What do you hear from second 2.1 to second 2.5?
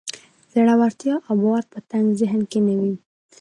ذهن